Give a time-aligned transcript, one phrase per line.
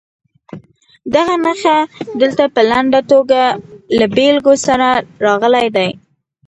[1.15, 1.77] دغه نښې
[2.21, 3.41] دلته په لنډه توګه
[3.97, 4.89] له بېلګو سره
[5.25, 5.89] راغلي دي.